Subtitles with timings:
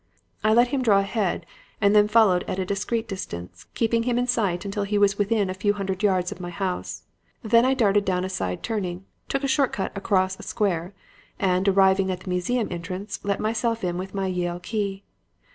[0.43, 1.45] "I let him draw ahead
[1.79, 5.47] and then followed at a discreet distance, keeping him in sight until he was within
[5.47, 7.03] a few hundred yards of my house.
[7.43, 10.95] Then I darted down a side turning, took a short cut across a square,
[11.39, 15.03] and, arriving at the museum entrance, let myself in with my Yale key.